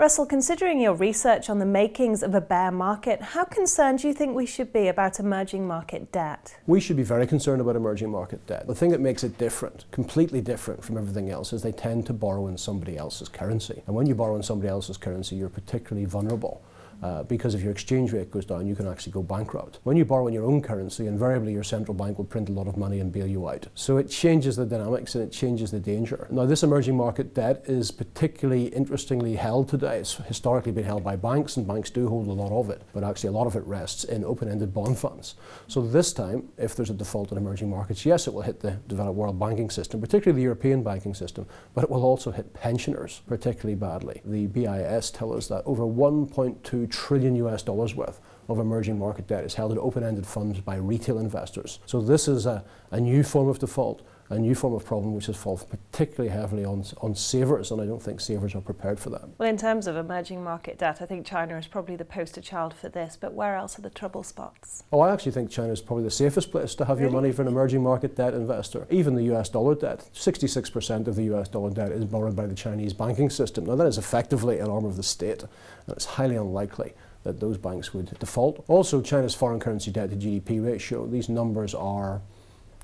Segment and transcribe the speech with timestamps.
[0.00, 4.14] Russell, considering your research on the makings of a bear market, how concerned do you
[4.14, 6.56] think we should be about emerging market debt?
[6.66, 8.66] We should be very concerned about emerging market debt.
[8.66, 12.14] The thing that makes it different, completely different from everything else, is they tend to
[12.14, 13.82] borrow in somebody else's currency.
[13.86, 16.62] And when you borrow in somebody else's currency, you're particularly vulnerable
[17.02, 19.78] uh, because if your exchange rate goes down, you can actually go bankrupt.
[19.84, 22.66] When you borrow in your own currency, invariably your central bank will print a lot
[22.66, 23.66] of money and bail you out.
[23.74, 26.26] So it changes the dynamics and it changes the danger.
[26.30, 29.98] Now, this emerging market debt is particularly interestingly held today.
[29.98, 33.04] It's historically been held by banks, and banks do hold a lot of it, but
[33.04, 35.34] actually a lot of it rests in open-ended bond funds.
[35.68, 38.72] So this time, if there's a default in emerging markets, yes, it will hit the
[38.88, 43.22] developed world banking system, particularly the European banking system, but it will also hit pensioners
[43.26, 44.20] particularly badly.
[44.24, 49.44] The BIS tell us that over 1.2 trillion US dollars worth of emerging market debt
[49.44, 51.78] is held in open-ended funds by retail investors.
[51.86, 55.26] So this is a, a new form of default a new form of problem which
[55.26, 59.10] has fallen particularly heavily on, on savers, and I don't think savers are prepared for
[59.10, 59.28] that.
[59.38, 62.72] Well, in terms of emerging market debt, I think China is probably the poster child
[62.72, 64.84] for this, but where else are the trouble spots?
[64.92, 67.10] Oh, I actually think China is probably the safest place to have really?
[67.10, 68.86] your money for an emerging market debt investor.
[68.88, 72.54] Even the US dollar debt, 66% of the US dollar debt is borrowed by the
[72.54, 73.66] Chinese banking system.
[73.66, 75.50] Now, that is effectively an arm of the state, and
[75.88, 76.92] it's highly unlikely
[77.24, 78.64] that those banks would default.
[78.68, 82.22] Also, China's foreign currency debt to GDP ratio, these numbers are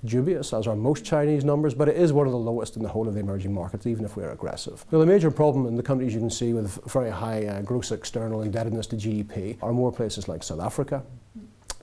[0.04, 2.88] dubious, as are most Chinese numbers, but it is one of the lowest in the
[2.88, 4.84] whole of the emerging markets, even if we're aggressive.
[4.92, 7.92] Now, the major problem in the countries you can see with very high uh, gross
[7.92, 11.02] external indebtedness to GDP are more places like South Africa,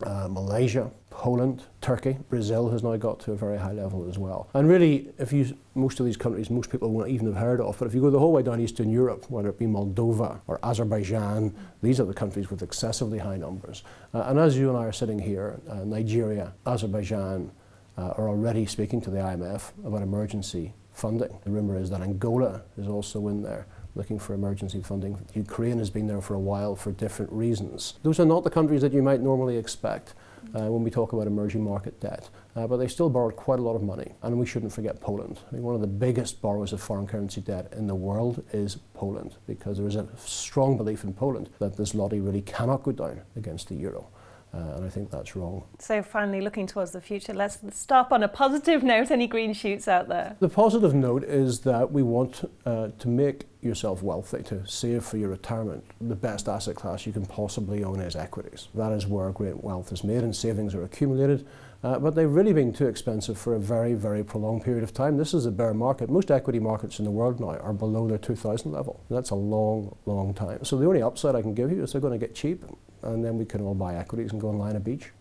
[0.03, 4.49] uh, Malaysia, Poland, Turkey, Brazil has now got to a very high level as well.
[4.53, 7.77] And really, if you most of these countries, most people won't even have heard of,
[7.77, 10.59] but if you go the whole way down Eastern Europe, whether it be Moldova or
[10.63, 13.83] Azerbaijan, these are the countries with excessively high numbers.
[14.13, 17.51] Uh, and as you and I are sitting here, uh, Nigeria, Azerbaijan,
[17.97, 21.39] are already speaking to the IMF about emergency funding.
[21.43, 25.19] The rumour is that Angola is also in there looking for emergency funding.
[25.35, 27.95] Ukraine has been there for a while for different reasons.
[28.03, 30.15] Those are not the countries that you might normally expect
[30.55, 33.61] uh, when we talk about emerging market debt, uh, but they still borrowed quite a
[33.61, 34.13] lot of money.
[34.23, 35.39] And we shouldn't forget Poland.
[35.49, 38.77] I mean, one of the biggest borrowers of foreign currency debt in the world is
[38.93, 42.91] Poland, because there is a strong belief in Poland that this zloty really cannot go
[42.91, 44.07] down against the euro.
[44.53, 45.63] Uh, and I think that's wrong.
[45.79, 49.09] So, finally, looking towards the future, let's stop on a positive note.
[49.09, 50.35] Any green shoots out there?
[50.39, 55.17] The positive note is that we want uh, to make yourself wealthy, to save for
[55.17, 55.83] your retirement.
[56.01, 58.67] The best asset class you can possibly own is equities.
[58.75, 61.47] That is where great wealth is made and savings are accumulated.
[61.83, 65.17] Uh, but they've really been too expensive for a very, very prolonged period of time.
[65.17, 66.09] This is a bear market.
[66.09, 69.03] Most equity markets in the world now are below their 2000 level.
[69.09, 70.63] That's a long, long time.
[70.63, 72.63] So the only upside I can give you is they're going to get cheap
[73.03, 75.11] and then we can all buy equities and go and on a beach.